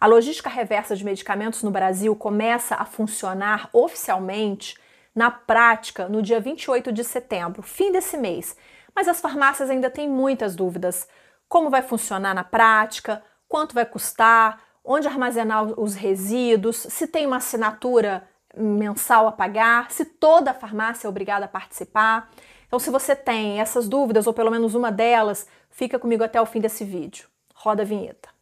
[0.00, 4.78] A logística reversa de medicamentos no Brasil começa a funcionar oficialmente
[5.12, 8.56] na prática no dia 28 de setembro, fim desse mês.
[8.94, 11.08] Mas as farmácias ainda têm muitas dúvidas.
[11.48, 13.24] Como vai funcionar na prática?
[13.48, 14.60] Quanto vai custar?
[14.84, 16.76] Onde armazenar os resíduos?
[16.76, 19.90] Se tem uma assinatura mensal a pagar?
[19.90, 22.30] Se toda a farmácia é obrigada a participar?
[22.68, 26.46] Então, se você tem essas dúvidas, ou pelo menos uma delas, fica comigo até o
[26.46, 27.26] fim desse vídeo.
[27.54, 28.37] Roda a vinheta.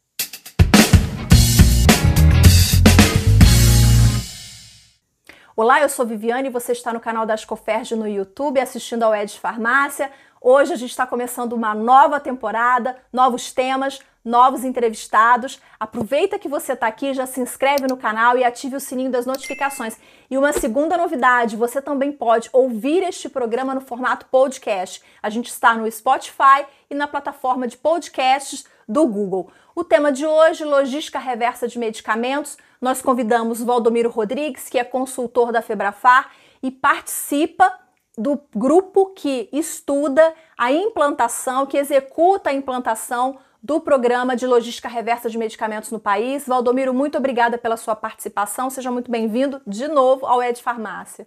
[5.59, 9.15] Olá, eu sou Viviane e você está no canal da Ascoferge no YouTube assistindo ao
[9.15, 10.13] Ed Farmácia.
[10.39, 15.59] Hoje a gente está começando uma nova temporada, novos temas, novos entrevistados.
[15.81, 19.25] Aproveita que você está aqui, já se inscreve no canal e ative o sininho das
[19.25, 19.97] notificações.
[20.31, 25.03] E uma segunda novidade, você também pode ouvir este programa no formato podcast.
[25.23, 29.51] A gente está no Spotify e na plataforma de podcasts do Google.
[29.75, 32.57] O tema de hoje, logística reversa de medicamentos.
[32.81, 37.79] Nós convidamos Valdomiro Rodrigues, que é consultor da Febrafar e participa
[38.17, 45.29] do grupo que estuda a implantação, que executa a implantação do programa de logística reversa
[45.29, 46.47] de medicamentos no país.
[46.47, 48.71] Valdomiro, muito obrigada pela sua participação.
[48.71, 51.27] Seja muito bem-vindo de novo ao Ed Farmácia.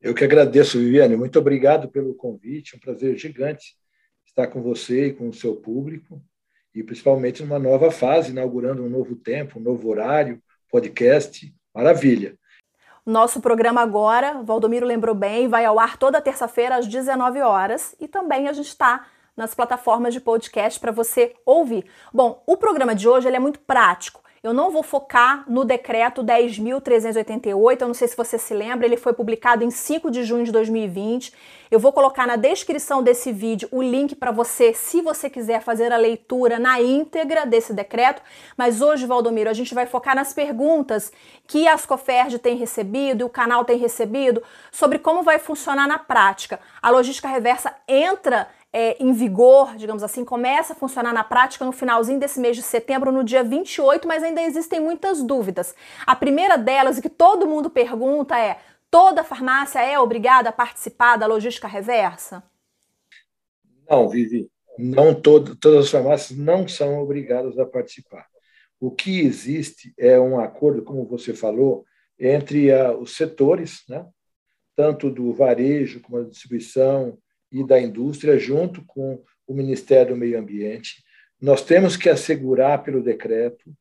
[0.00, 1.16] Eu que agradeço, Viviane.
[1.16, 2.76] Muito obrigado pelo convite.
[2.76, 3.74] Um prazer gigante
[4.24, 6.22] estar com você e com o seu público
[6.74, 10.40] e principalmente numa nova fase, inaugurando um novo tempo, um novo horário,
[10.70, 11.52] podcast.
[11.74, 12.36] Maravilha.
[13.04, 18.06] Nosso programa agora, Valdomiro lembrou bem, vai ao ar toda terça-feira às 19 horas e
[18.06, 19.06] também a gente está
[19.40, 21.86] nas plataformas de podcast para você ouvir.
[22.12, 24.20] Bom, o programa de hoje ele é muito prático.
[24.42, 28.96] Eu não vou focar no decreto 10.388, eu não sei se você se lembra, ele
[28.96, 31.34] foi publicado em 5 de junho de 2020.
[31.70, 35.92] Eu vou colocar na descrição desse vídeo o link para você, se você quiser fazer
[35.92, 38.22] a leitura na íntegra desse decreto.
[38.56, 41.12] Mas hoje, Valdomiro, a gente vai focar nas perguntas
[41.46, 45.98] que a Ascoferd tem recebido e o canal tem recebido sobre como vai funcionar na
[45.98, 46.58] prática.
[46.80, 51.72] A logística reversa entra é, em vigor, digamos assim, começa a funcionar na prática no
[51.72, 55.74] finalzinho desse mês de setembro, no dia 28, mas ainda existem muitas dúvidas.
[56.06, 58.58] A primeira delas, e que todo mundo pergunta, é:
[58.90, 62.42] toda farmácia é obrigada a participar da logística reversa?
[63.88, 64.48] Não, Vivi,
[64.78, 68.26] não todo, todas as farmácias não são obrigadas a participar.
[68.78, 71.84] O que existe é um acordo, como você falou,
[72.18, 74.06] entre uh, os setores, né?
[74.76, 77.18] tanto do varejo como da distribuição,
[77.50, 81.02] e da indústria, junto com o Ministério do Meio Ambiente.
[81.40, 83.72] Nós temos que assegurar, pelo decreto,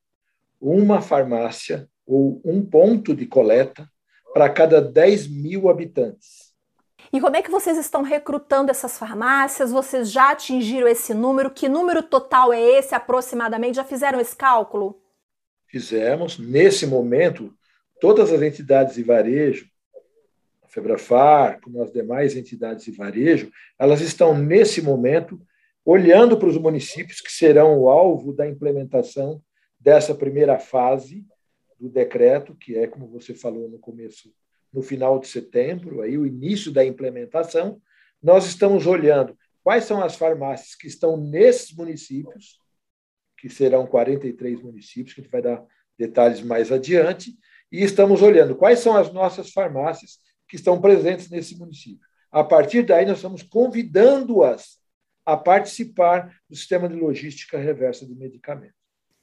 [0.59, 3.87] uma farmácia ou um ponto de coleta
[4.33, 6.49] para cada 10 mil habitantes.
[7.11, 9.71] E como é que vocês estão recrutando essas farmácias?
[9.71, 11.49] Vocês já atingiram esse número?
[11.49, 13.75] Que número total é esse aproximadamente?
[13.75, 15.01] Já fizeram esse cálculo?
[15.67, 16.37] Fizemos.
[16.37, 17.53] Nesse momento,
[17.99, 19.65] todas as entidades de varejo
[20.69, 25.41] Febrafar, como as demais entidades de varejo, elas estão, nesse momento,
[25.83, 29.41] olhando para os municípios que serão o alvo da implementação
[29.79, 31.25] dessa primeira fase
[31.79, 34.31] do decreto, que é, como você falou no começo,
[34.71, 37.81] no final de setembro, aí o início da implementação,
[38.21, 42.59] nós estamos olhando quais são as farmácias que estão nesses municípios,
[43.37, 45.65] que serão 43 municípios, que a gente vai dar
[45.97, 47.33] detalhes mais adiante,
[47.71, 50.19] e estamos olhando quais são as nossas farmácias
[50.49, 52.05] que estão presentes nesse município.
[52.31, 54.79] A partir daí, nós estamos convidando-as
[55.25, 58.79] a participar do sistema de logística reversa de medicamentos.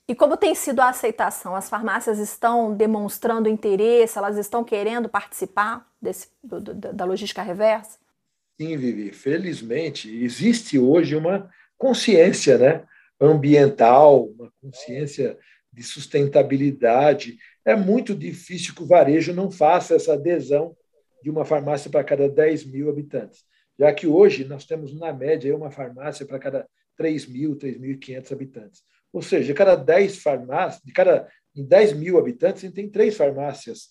[0.09, 1.57] E como tem sido a aceitação?
[1.57, 7.99] As farmácias estão demonstrando interesse, elas estão querendo participar desse, do, do, da logística reversa?
[8.61, 9.11] Sim, Vivi.
[9.11, 12.85] Felizmente, existe hoje uma consciência né,
[13.21, 15.37] ambiental, uma consciência
[15.73, 17.37] de sustentabilidade.
[17.65, 20.77] É muito difícil que o varejo não faça essa adesão
[21.23, 23.45] de uma farmácia para cada 10 mil habitantes,
[23.79, 28.83] já que hoje nós temos, na média, uma farmácia para cada 3 mil, 3.500 habitantes.
[29.13, 33.17] Ou seja, cada 10 farmácias, de cada em 10 mil habitantes, a gente tem três
[33.17, 33.89] farmácias,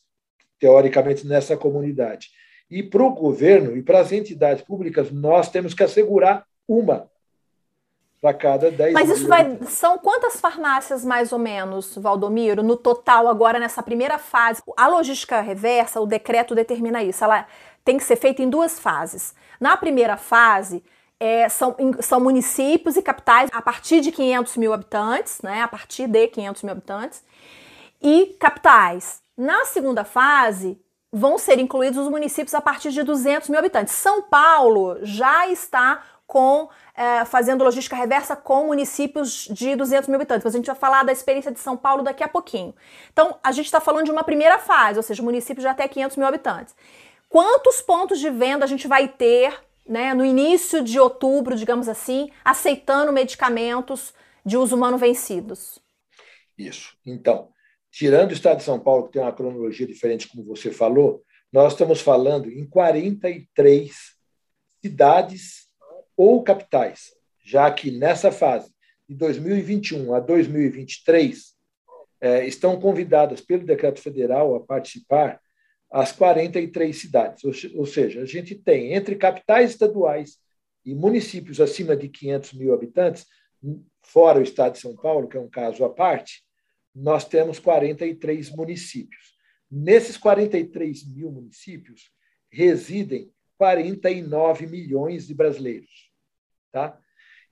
[0.60, 2.30] teoricamente, nessa comunidade.
[2.70, 7.10] E para o governo e para as entidades públicas, nós temos que assegurar uma
[8.26, 9.60] para cada 10 Mas isso vai.
[9.68, 14.64] São quantas farmácias, mais ou menos, Valdomiro, no total, agora nessa primeira fase?
[14.76, 17.24] A logística reversa, o decreto determina isso.
[17.24, 17.46] Ela
[17.84, 19.36] tem que ser feita em duas fases.
[19.60, 20.84] Na primeira fase,
[21.20, 25.62] é, são, são municípios e capitais a partir de 500 mil habitantes, né?
[25.62, 27.24] A partir de 500 mil habitantes.
[28.02, 29.22] E capitais.
[29.38, 30.80] Na segunda fase,
[31.14, 33.94] vão ser incluídos os municípios a partir de 200 mil habitantes.
[33.94, 40.44] São Paulo já está com é, fazendo logística reversa com municípios de 200 mil habitantes.
[40.44, 42.74] Mas a gente vai falar da experiência de São Paulo daqui a pouquinho.
[43.12, 46.18] Então, a gente está falando de uma primeira fase, ou seja, municípios de até 500
[46.18, 46.76] mil habitantes.
[47.30, 49.54] Quantos pontos de venda a gente vai ter
[49.88, 54.14] né, no início de outubro, digamos assim, aceitando medicamentos
[54.46, 55.80] de uso humano vencidos?
[56.58, 56.96] Isso.
[57.06, 57.50] Então,
[57.92, 61.74] tirando o estado de São Paulo, que tem uma cronologia diferente, como você falou, nós
[61.74, 64.16] estamos falando em 43
[64.82, 65.65] cidades
[66.18, 67.14] ou capitais,
[67.44, 68.72] já que nessa fase,
[69.08, 71.54] de 2021 a 2023,
[72.22, 75.40] é, estão convidadas pelo decreto federal a participar
[75.92, 77.44] as 43 cidades.
[77.44, 80.38] Ou, ou seja, a gente tem entre capitais estaduais
[80.84, 83.26] e municípios acima de 500 mil habitantes,
[84.04, 86.44] fora o estado de São Paulo, que é um caso à parte,
[86.94, 89.36] nós temos 43 municípios.
[89.70, 92.12] Nesses 43 mil municípios
[92.52, 96.05] residem 49 milhões de brasileiros.
[96.76, 97.00] Tá?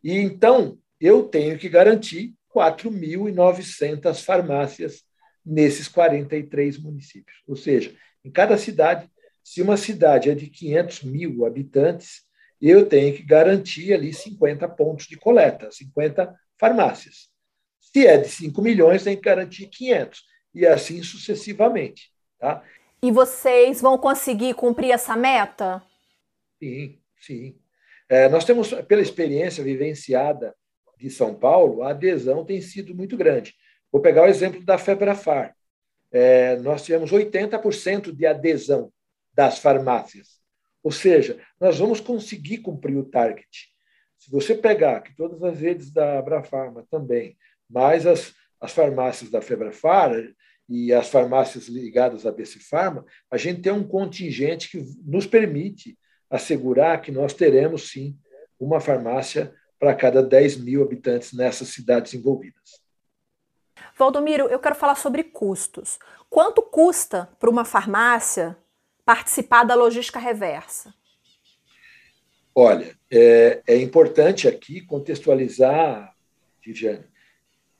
[0.03, 5.01] E então eu tenho que garantir 4.900 farmácias
[5.45, 7.37] nesses 43 municípios.
[7.47, 9.09] Ou seja, em cada cidade,
[9.41, 12.23] se uma cidade é de 500 mil habitantes,
[12.61, 17.29] eu tenho que garantir ali 50 pontos de coleta, 50 farmácias.
[17.79, 20.21] Se é de 5 milhões, tem que garantir 500,
[20.53, 22.11] e assim sucessivamente.
[22.37, 22.61] Tá?
[23.01, 25.81] E vocês vão conseguir cumprir essa meta?
[26.61, 27.62] Sim, sim.
[28.09, 30.55] É, nós temos, pela experiência vivenciada
[30.97, 33.53] de São Paulo, a adesão tem sido muito grande.
[33.91, 35.55] Vou pegar o exemplo da Febrafar.
[36.11, 38.91] É, nós tivemos 80% de adesão
[39.33, 40.39] das farmácias.
[40.83, 43.73] Ou seja, nós vamos conseguir cumprir o target.
[44.17, 47.37] Se você pegar que todas as redes da Abrafarma também,
[47.69, 50.11] mais as, as farmácias da Febrafar
[50.69, 52.59] e as farmácias ligadas à BC
[53.29, 55.97] a gente tem um contingente que nos permite
[56.33, 58.17] assegurar que nós teremos, sim,
[58.59, 62.81] uma farmácia para cada 10 mil habitantes nessas cidades envolvidas.
[63.95, 65.99] Valdomiro, eu quero falar sobre custos.
[66.31, 68.57] Quanto custa para uma farmácia
[69.05, 70.91] participar da logística reversa?
[72.55, 76.15] Olha, é, é importante aqui contextualizar,
[76.65, 77.05] Viviane.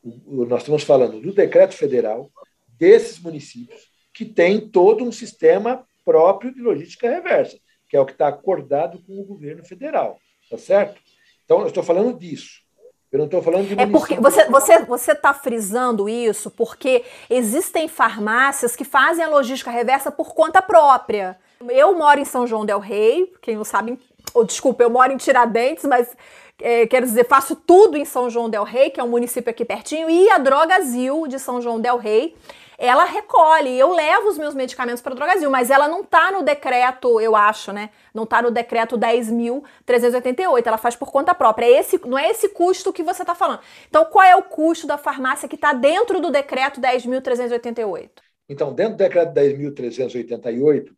[0.03, 2.31] nós estamos falando do decreto federal
[2.67, 7.57] desses municípios que tem todo um sistema próprio de logística reversa
[7.93, 10.17] que é o que está acordado com o governo federal,
[10.49, 10.99] tá certo?
[11.45, 12.63] Então, eu estou falando disso.
[13.11, 17.87] Eu não estou falando de É porque você você você está frisando isso porque existem
[17.87, 21.37] farmácias que fazem a logística reversa por conta própria.
[21.69, 23.99] Eu moro em São João del Rei, quem não sabe,
[24.33, 26.17] ou desculpa, eu moro em Tiradentes, mas
[26.59, 29.63] é, quero dizer, faço tudo em São João del Rei, que é um município aqui
[29.63, 32.35] pertinho, e a Drogazil de São João del Rei
[32.77, 33.77] ela recolhe.
[33.77, 37.35] Eu levo os meus medicamentos para o Drogazil, mas ela não está no decreto, eu
[37.35, 37.89] acho, né?
[38.13, 40.65] Não está no decreto 10.388.
[40.65, 41.65] Ela faz por conta própria.
[41.65, 43.59] É esse, não é esse custo que você está falando.
[43.87, 48.09] Então, qual é o custo da farmácia que está dentro do decreto 10.388?
[48.49, 50.91] Então, dentro do decreto 10.388,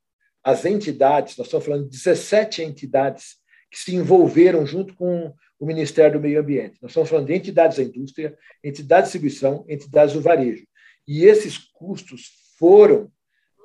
[0.44, 3.38] as entidades, nós estamos falando de 17 entidades
[3.72, 6.78] que se envolveram junto com o Ministério do Meio Ambiente.
[6.82, 10.66] Nós estamos falando de entidades da indústria, entidades de distribuição, entidades do varejo.
[11.08, 13.12] E esses custos foram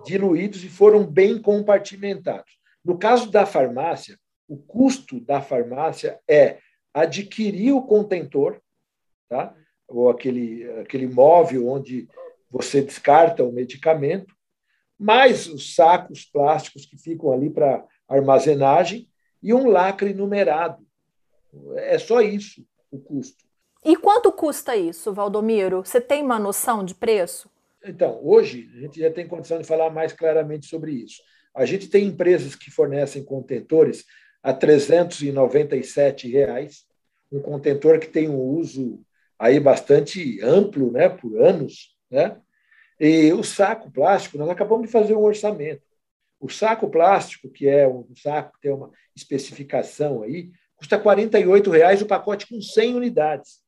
[0.04, 2.58] diluídos e foram bem compartimentados.
[2.84, 6.58] No caso da farmácia, o custo da farmácia é
[6.92, 8.60] adquirir o contentor,
[9.28, 9.54] tá?
[9.86, 12.08] ou aquele, aquele móvel onde
[12.50, 14.34] você descarta o medicamento,
[14.98, 19.08] mais os sacos plásticos que ficam ali para armazenagem
[19.42, 20.84] e um lacre numerado.
[21.76, 23.44] É só isso o custo.
[23.82, 25.84] E quanto custa isso, Valdomiro?
[25.84, 27.50] Você tem uma noção de preço?
[27.82, 31.22] Então, hoje a gente já tem condição de falar mais claramente sobre isso.
[31.54, 34.04] A gente tem empresas que fornecem contentores
[34.42, 36.84] a 397 reais,
[37.32, 39.00] um contentor que tem um uso
[39.38, 42.36] aí bastante amplo, né, por anos, né?
[42.98, 45.82] E o saco plástico, nós acabamos de fazer um orçamento.
[46.38, 52.02] O saco plástico, que é um saco que tem uma especificação aí, custa 48 reais
[52.02, 53.59] o pacote com 100 unidades.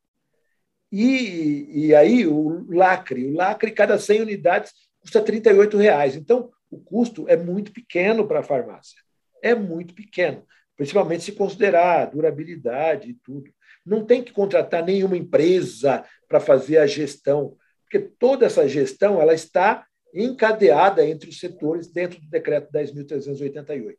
[0.92, 6.14] E, e aí o lacre, o lacre, cada 100 unidades custa R$ reais.
[6.14, 8.98] Então, o custo é muito pequeno para a farmácia.
[9.42, 10.46] É muito pequeno,
[10.76, 13.50] principalmente se considerar a durabilidade e tudo.
[13.84, 19.34] Não tem que contratar nenhuma empresa para fazer a gestão, porque toda essa gestão ela
[19.34, 19.84] está
[20.14, 23.96] encadeada entre os setores dentro do decreto 10.388.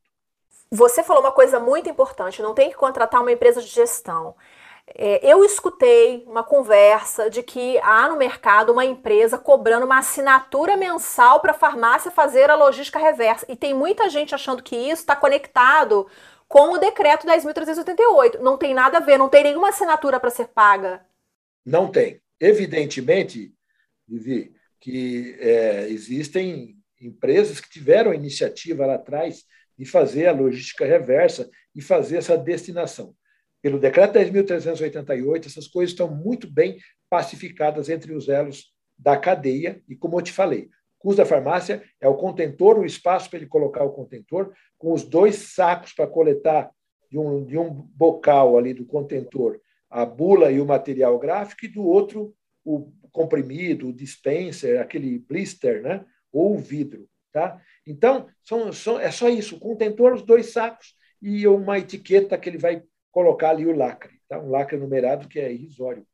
[0.72, 4.36] Você falou uma coisa muito importante: não tem que contratar uma empresa de gestão.
[4.88, 10.75] É, eu escutei uma conversa de que há no mercado uma empresa cobrando uma assinatura
[10.75, 13.46] mensal para a farmácia fazer a logística reversa.
[13.50, 16.08] E tem muita gente achando que isso está conectado
[16.48, 18.40] com o decreto 10.388.
[18.40, 21.06] Não tem nada a ver, não tem nenhuma assinatura para ser paga.
[21.66, 22.22] Não tem.
[22.40, 23.54] Evidentemente,
[24.08, 29.46] Vivi, que é, existem empresas que tiveram a iniciativa lá atrás
[29.78, 33.16] de fazer a logística reversa e fazer essa destinação.
[33.63, 36.77] Pelo decreto 10.388, essas coisas estão muito bem
[37.10, 41.82] pacificadas entre os elos da cadeia, e como eu te falei, o custo da farmácia
[42.01, 46.05] é o contentor, o espaço para ele colocar o contentor, com os dois sacos para
[46.05, 46.70] coletar
[47.10, 51.70] de um, de um bocal ali do contentor a bula e o material gráfico, e
[51.70, 56.03] do outro o comprimido, o dispenser, aquele blister, né?
[56.32, 57.08] ou o vidro.
[57.32, 57.62] Tá?
[57.86, 62.50] Então, são, são, é só isso: o contentor, os dois sacos e uma etiqueta que
[62.50, 64.20] ele vai colocar ali o lacre.
[64.27, 64.38] Tá?
[64.38, 66.05] Um lacre numerado que é irrisório.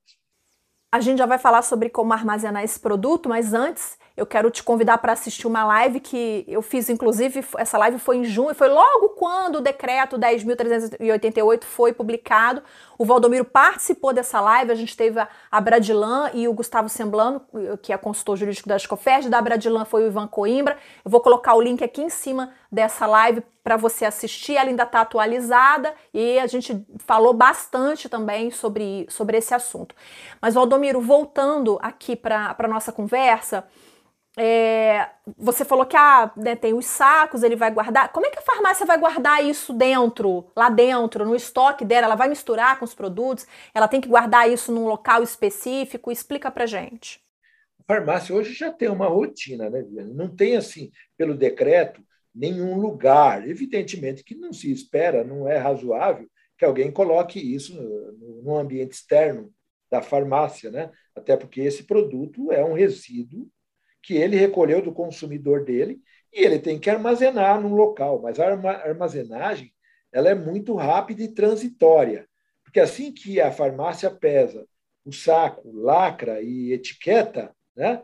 [0.92, 4.62] A gente já vai falar sobre como armazenar esse produto, mas antes eu quero te
[4.62, 8.68] convidar para assistir uma live que eu fiz, inclusive, essa live foi em junho, foi
[8.68, 12.62] logo quando o decreto 10.388 foi publicado.
[12.98, 17.42] O Valdomiro participou dessa live, a gente teve a Bradilan e o Gustavo Semblano,
[17.82, 20.78] que é consultor jurídico da Escoferd, da Bradilan foi o Ivan Coimbra.
[21.06, 24.84] Eu vou colocar o link aqui em cima dessa live para você assistir, ela ainda
[24.84, 29.96] está atualizada e a gente falou bastante também sobre, sobre esse assunto.
[30.42, 33.66] Mas, Valdomiro, voltando aqui para a nossa conversa,
[34.42, 38.10] é, você falou que ah, né, tem os sacos, ele vai guardar.
[38.14, 42.06] Como é que a farmácia vai guardar isso dentro, lá dentro, no estoque dela?
[42.06, 43.46] Ela vai misturar com os produtos?
[43.74, 46.10] Ela tem que guardar isso num local específico?
[46.10, 47.22] Explica pra gente.
[47.80, 49.84] A farmácia hoje já tem uma rotina, né?
[50.14, 52.02] Não tem, assim, pelo decreto,
[52.34, 53.46] nenhum lugar.
[53.46, 57.74] Evidentemente que não se espera, não é razoável que alguém coloque isso
[58.44, 59.52] no ambiente externo
[59.92, 60.92] da farmácia, né?
[61.14, 63.50] Até porque esse produto é um resíduo
[64.02, 66.02] que ele recolheu do consumidor dele
[66.34, 68.22] e ele tem que armazenar num local.
[68.22, 69.74] Mas a armazenagem
[70.12, 72.28] ela é muito rápida e transitória,
[72.64, 74.66] porque assim que a farmácia pesa
[75.06, 78.02] o saco, lacra e etiqueta, né,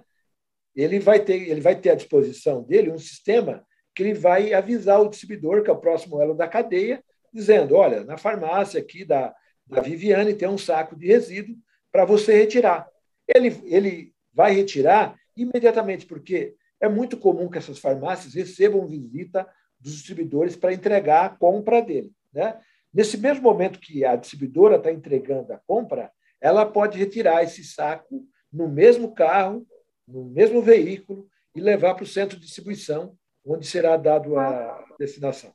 [0.76, 5.02] ele vai ter ele vai ter à disposição dele um sistema que ele vai avisar
[5.02, 9.34] o distribuidor, que é o próximo elo da cadeia, dizendo: olha, na farmácia aqui da,
[9.66, 11.56] da Viviane tem um saco de resíduo
[11.92, 12.88] para você retirar.
[13.28, 19.48] Ele, ele vai retirar imediatamente, porque é muito comum que essas farmácias recebam visita
[19.80, 22.12] dos distribuidores para entregar a compra dele.
[22.34, 22.60] Né?
[22.94, 28.26] Nesse mesmo momento que a distribuidora está entregando a compra, ela pode retirar esse saco
[28.52, 29.66] no mesmo carro,
[30.08, 35.54] no mesmo veículo e levar para o centro de distribuição, onde será dado a destinação.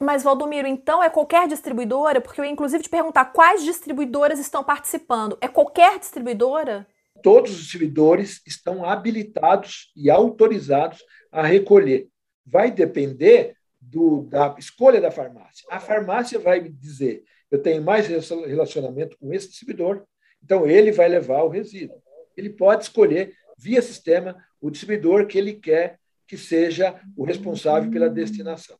[0.00, 2.20] Mas, Valdomiro, então é qualquer distribuidora?
[2.20, 5.36] Porque eu ia inclusive te perguntar quais distribuidoras estão participando.
[5.40, 6.86] É qualquer distribuidora?
[7.22, 12.08] Todos os distribuidores estão habilitados e autorizados a recolher.
[12.44, 15.66] Vai depender do, da escolha da farmácia.
[15.70, 20.04] A farmácia vai me dizer: eu tenho mais relacionamento com esse distribuidor,
[20.42, 22.02] então ele vai levar o resíduo.
[22.36, 28.10] Ele pode escolher, via sistema, o distribuidor que ele quer que seja o responsável pela
[28.10, 28.78] destinação.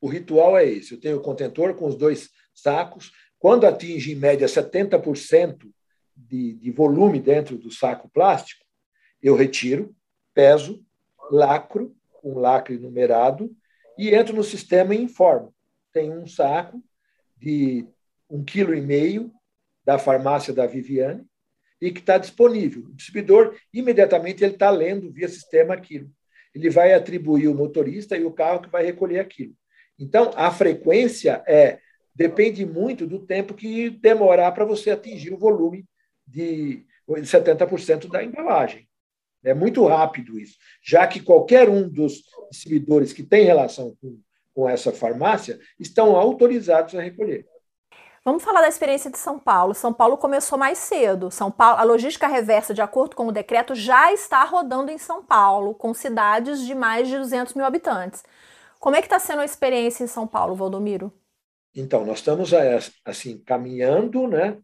[0.00, 3.10] O ritual é esse: eu tenho o contentor com os dois sacos.
[3.38, 5.68] Quando atinge, em média, 70%
[6.28, 8.64] de, de volume dentro do saco plástico,
[9.22, 9.94] eu retiro,
[10.34, 10.84] peso,
[11.30, 13.54] lacro, um lacre numerado,
[13.98, 15.54] e entro no sistema e informo.
[15.92, 16.82] Tem um saco
[17.36, 17.86] de
[18.28, 19.32] um quilo e meio
[19.84, 21.24] da farmácia da Viviane
[21.80, 22.84] e que está disponível.
[22.84, 26.10] O distribuidor, imediatamente, ele está lendo via sistema aquilo.
[26.54, 29.54] Ele vai atribuir o motorista e o carro que vai recolher aquilo.
[29.98, 31.78] Então, a frequência é
[32.14, 35.84] depende muito do tempo que demorar para você atingir o volume
[36.32, 38.88] de 70% da embalagem.
[39.44, 44.18] É muito rápido isso, já que qualquer um dos distribuidores que tem relação com,
[44.54, 47.46] com essa farmácia estão autorizados a recolher.
[48.24, 49.74] Vamos falar da experiência de São Paulo.
[49.74, 51.28] São Paulo começou mais cedo.
[51.28, 55.24] São Paulo, a logística reversa, de acordo com o decreto, já está rodando em São
[55.24, 58.22] Paulo, com cidades de mais de 200 mil habitantes.
[58.78, 61.12] Como é que está sendo a experiência em São Paulo, Valdomiro?
[61.74, 62.52] Então, nós estamos
[63.04, 64.56] assim caminhando, né,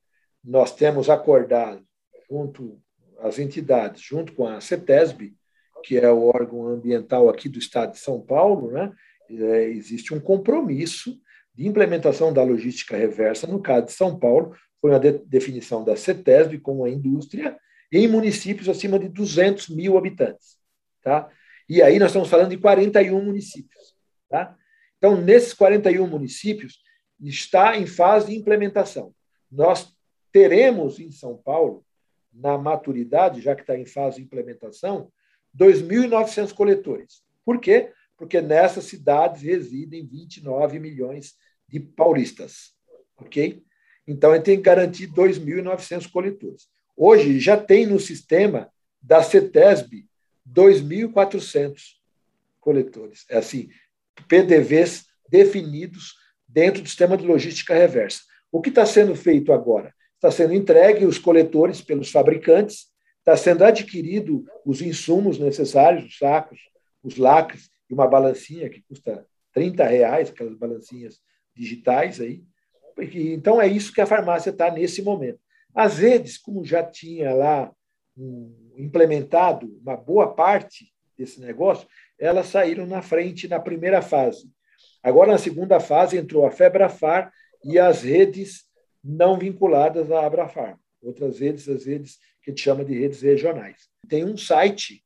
[0.45, 1.85] nós temos acordado
[2.31, 2.81] junto
[3.21, 5.35] às entidades, junto com a CETESB,
[5.83, 8.93] que é o órgão ambiental aqui do Estado de São Paulo, né?
[9.31, 11.21] É, existe um compromisso
[11.55, 15.97] de implementação da logística reversa, no caso de São Paulo, foi uma de definição da
[15.97, 17.59] CETESB com a indústria,
[17.93, 20.57] em municípios acima de 200 mil habitantes.
[21.03, 21.29] Tá?
[21.69, 23.95] E aí nós estamos falando de 41 municípios.
[24.29, 24.57] Tá?
[24.97, 26.81] Então, nesses 41 municípios,
[27.21, 29.13] está em fase de implementação.
[29.51, 29.93] Nós
[30.39, 31.85] teremos em São Paulo,
[32.33, 35.11] na maturidade, já que está em fase de implementação,
[35.57, 37.23] 2.900 coletores.
[37.45, 37.93] Por quê?
[38.19, 41.37] porque nessas cidades residem 29 milhões
[41.69, 42.73] de paulistas,
[43.17, 43.63] ok?
[44.07, 46.69] Então, ele tem que garantir 2.900 coletores.
[46.97, 48.69] Hoje, já tem no sistema
[49.01, 50.07] da CETESB
[50.53, 51.81] 2.400
[52.59, 53.25] coletores.
[53.31, 53.69] É assim,
[54.27, 56.15] PDVs definidos
[56.49, 58.23] dentro do sistema de logística reversa.
[58.51, 59.95] O que está sendo feito agora?
[60.19, 62.89] Está sendo entregue os coletores pelos fabricantes,
[63.21, 66.59] está sendo adquirido os insumos necessários, os sacos,
[67.05, 71.21] os lacres e uma balancinha que custa 30 reais, aquelas balancinhas
[71.55, 72.43] digitais aí.
[72.99, 75.39] Então é isso que a farmácia está nesse momento.
[75.73, 77.71] As redes, como já tinha lá
[78.77, 81.87] implementado uma boa parte desse negócio,
[82.19, 84.51] elas saíram na frente na primeira fase.
[85.01, 87.33] Agora, na segunda fase, entrou a Febrafar
[87.65, 88.68] e as redes
[89.03, 90.79] não vinculadas à Abrafar.
[91.03, 93.89] Outras redes, as redes que a gente chama de redes regionais.
[94.09, 95.05] Tem um site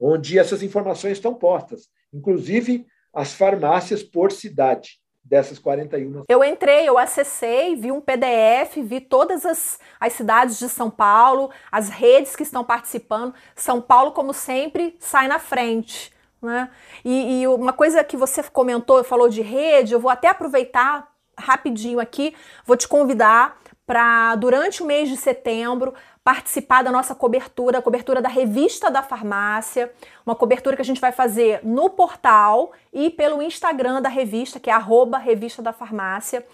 [0.00, 6.24] onde essas informações estão postas, inclusive as farmácias por cidade dessas 41.
[6.28, 11.50] Eu entrei, eu acessei, vi um PDF, vi todas as, as cidades de São Paulo,
[11.70, 13.34] as redes que estão participando.
[13.54, 16.12] São Paulo, como sempre, sai na frente.
[16.40, 16.70] Né?
[17.04, 22.00] E, e uma coisa que você comentou, falou de rede, eu vou até aproveitar rapidinho
[22.00, 27.82] aqui, vou te convidar para, durante o mês de setembro, participar da nossa cobertura, a
[27.82, 29.90] cobertura da revista da farmácia,
[30.26, 34.68] uma cobertura que a gente vai fazer no portal e pelo Instagram da revista, que
[34.68, 36.44] é arroba revista da farmácia.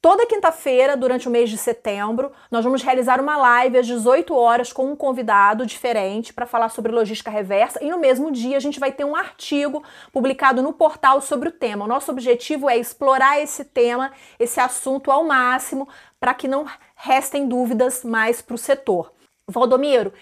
[0.00, 4.72] Toda quinta-feira, durante o mês de setembro, nós vamos realizar uma live às 18 horas
[4.72, 8.78] com um convidado diferente para falar sobre logística reversa e no mesmo dia a gente
[8.78, 11.84] vai ter um artigo publicado no portal sobre o tema.
[11.84, 15.88] O nosso objetivo é explorar esse tema, esse assunto ao máximo,
[16.20, 19.12] para que não restem dúvidas mais para o setor.
[19.48, 20.12] Valdomiro,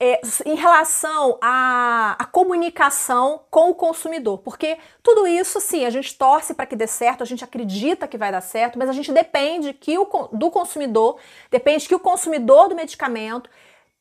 [0.00, 6.16] é, em relação à, à, comunicação com o consumidor, porque tudo isso, sim, a gente
[6.16, 9.12] torce para que dê certo, a gente acredita que vai dar certo, mas a gente
[9.12, 11.18] depende que o, do consumidor,
[11.50, 13.50] depende que o consumidor do medicamento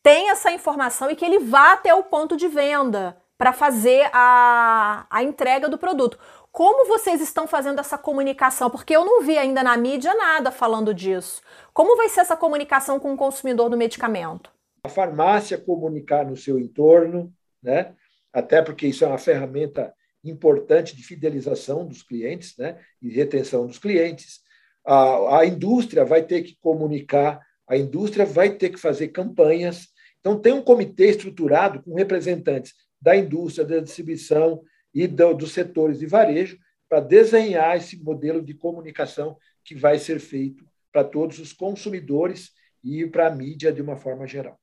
[0.04, 5.06] tenha essa informação e que ele vá até o ponto de venda para fazer a,
[5.10, 6.20] a entrega do produto.
[6.52, 8.70] Como vocês estão fazendo essa comunicação?
[8.70, 11.42] Porque eu não vi ainda na mídia nada falando disso.
[11.74, 14.57] Como vai ser essa comunicação com o consumidor do medicamento?
[14.88, 17.94] A farmácia comunicar no seu entorno, né?
[18.32, 22.80] até porque isso é uma ferramenta importante de fidelização dos clientes né?
[23.02, 24.40] e retenção dos clientes.
[24.86, 29.90] A, a indústria vai ter que comunicar, a indústria vai ter que fazer campanhas.
[30.20, 36.00] Então, tem um comitê estruturado com representantes da indústria, da distribuição e do, dos setores
[36.00, 41.52] de varejo para desenhar esse modelo de comunicação que vai ser feito para todos os
[41.52, 44.58] consumidores e para a mídia de uma forma geral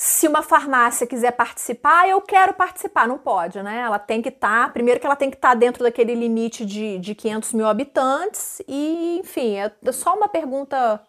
[0.00, 3.08] se uma farmácia quiser participar, eu quero participar.
[3.08, 3.80] Não pode, né?
[3.80, 4.68] Ela tem que estar.
[4.68, 7.66] Tá, primeiro, que ela tem que estar tá dentro daquele limite de, de 500 mil
[7.66, 8.62] habitantes.
[8.68, 11.04] E, enfim, é só uma pergunta.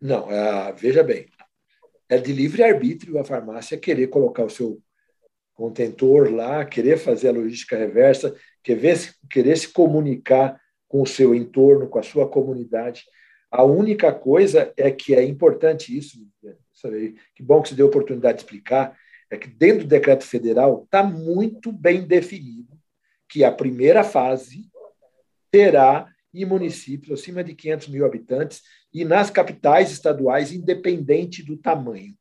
[0.00, 1.28] Não, é, veja bem.
[2.08, 4.82] É de livre arbítrio a farmácia querer colocar o seu
[5.54, 8.34] contentor lá, querer fazer a logística reversa,
[8.64, 8.98] querer,
[9.30, 13.04] querer se comunicar com o seu entorno, com a sua comunidade.
[13.48, 16.18] A única coisa é que é importante isso,
[16.82, 17.16] sabe?
[17.34, 18.96] que bom que você deu a oportunidade de explicar,
[19.30, 22.78] é que dentro do decreto federal está muito bem definido
[23.28, 24.70] que a primeira fase
[25.50, 32.14] terá em municípios acima de 500 mil habitantes e nas capitais estaduais, independente do tamanho.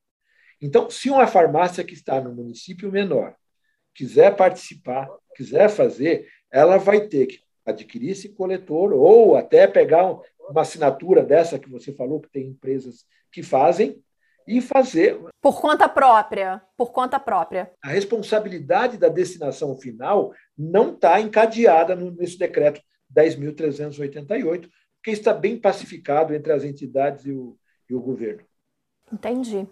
[0.61, 3.35] Então, se uma farmácia que está no município menor
[3.93, 10.17] quiser participar, quiser fazer, ela vai ter que adquirir esse coletor ou até pegar
[10.49, 14.01] uma assinatura dessa que você falou, que tem empresas que fazem,
[14.47, 15.19] e fazer.
[15.41, 16.61] Por conta própria.
[16.77, 17.71] Por conta própria.
[17.83, 22.81] A responsabilidade da destinação final não está encadeada nesse decreto
[23.15, 27.57] 10.388, porque está bem pacificado entre as entidades e o,
[27.89, 28.43] e o governo.
[29.11, 29.67] Entendi.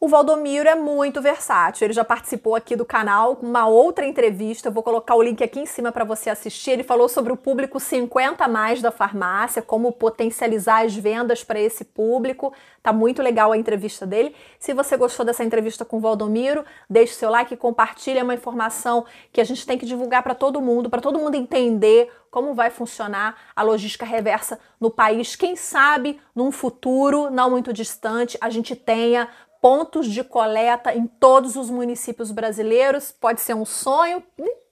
[0.00, 1.86] O Valdomiro é muito versátil.
[1.86, 4.68] Ele já participou aqui do canal com uma outra entrevista.
[4.68, 6.72] Eu vou colocar o link aqui em cima para você assistir.
[6.72, 11.84] Ele falou sobre o público 50 mais da farmácia, como potencializar as vendas para esse
[11.84, 12.52] público.
[12.82, 14.34] Tá muito legal a entrevista dele.
[14.58, 18.18] Se você gostou dessa entrevista com o Valdomiro, deixe seu like e compartilhe.
[18.18, 21.34] É uma informação que a gente tem que divulgar para todo mundo, para todo mundo
[21.34, 25.36] entender como vai funcionar a logística reversa no país.
[25.36, 29.28] Quem sabe num futuro não muito distante a gente tenha
[29.64, 33.10] pontos de coleta em todos os municípios brasileiros.
[33.10, 34.22] Pode ser um sonho,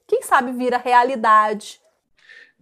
[0.07, 1.81] quem sabe vira realidade.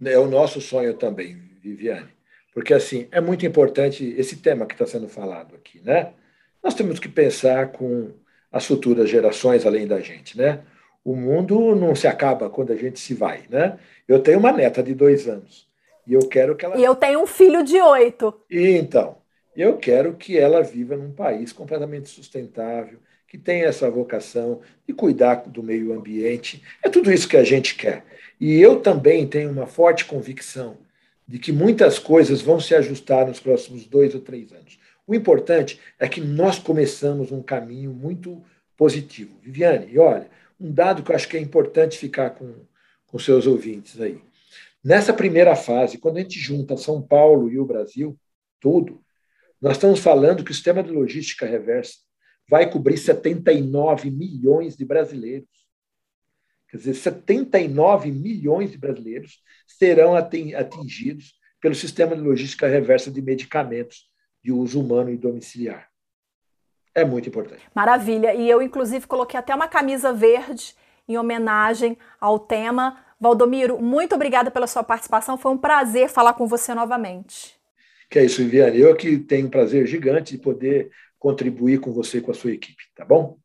[0.01, 2.07] É o nosso sonho também, Viviane.
[2.53, 6.13] Porque, assim, é muito importante esse tema que está sendo falado aqui, né?
[6.63, 8.13] Nós temos que pensar com
[8.49, 10.61] as futuras gerações além da gente, né?
[11.03, 13.77] o mundo não se acaba quando a gente se vai, né?
[14.07, 15.67] Eu tenho uma neta de dois anos
[16.05, 16.77] e eu quero que ela.
[16.77, 18.33] E eu tenho um filho de oito.
[18.49, 19.17] E então,
[19.55, 25.35] eu quero que ela viva num país completamente sustentável, que tenha essa vocação de cuidar
[25.47, 26.61] do meio ambiente.
[26.83, 28.03] É tudo isso que a gente quer.
[28.39, 30.77] E eu também tenho uma forte convicção
[31.27, 34.77] de que muitas coisas vão se ajustar nos próximos dois ou três anos.
[35.07, 38.43] O importante é que nós começamos um caminho muito
[38.75, 39.37] positivo.
[39.41, 42.53] Viviane, e olha, um dado que eu acho que é importante ficar com,
[43.07, 44.21] com seus ouvintes aí.
[44.83, 48.17] Nessa primeira fase, quando a gente junta São Paulo e o Brasil,
[48.59, 49.01] tudo,
[49.61, 51.93] nós estamos falando que o sistema de logística reversa
[52.49, 55.49] vai cobrir 79 milhões de brasileiros.
[56.67, 64.09] Quer dizer, 79 milhões de brasileiros serão atingidos pelo sistema de logística reversa de medicamentos
[64.43, 65.87] de uso humano e domiciliar.
[66.95, 67.61] É muito importante.
[67.75, 68.33] Maravilha.
[68.33, 70.75] E eu, inclusive, coloquei até uma camisa verde
[71.07, 72.97] em homenagem ao tema.
[73.19, 75.37] Valdomiro, muito obrigada pela sua participação.
[75.37, 77.60] Foi um prazer falar com você novamente.
[78.11, 78.77] Que é isso, Viviane.
[78.77, 82.51] Eu que tenho um prazer gigante de poder contribuir com você e com a sua
[82.51, 83.37] equipe, tá bom?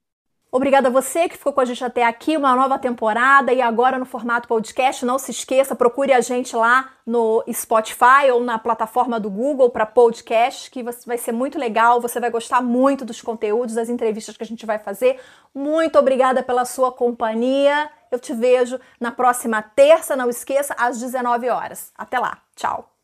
[0.51, 3.97] Obrigada a você que ficou com a gente até aqui, uma nova temporada e agora
[3.97, 5.05] no formato podcast.
[5.05, 9.87] Não se esqueça, procure a gente lá no Spotify ou na plataforma do Google para
[9.87, 12.01] podcast, que vai ser muito legal.
[12.01, 15.21] Você vai gostar muito dos conteúdos, das entrevistas que a gente vai fazer.
[15.55, 17.89] Muito obrigada pela sua companhia.
[18.11, 21.93] Eu te vejo na próxima terça, não esqueça, às 19 horas.
[21.97, 22.43] Até lá.
[22.57, 22.96] Tchau.